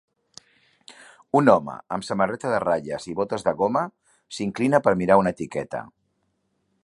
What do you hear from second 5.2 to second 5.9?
una etiqueta.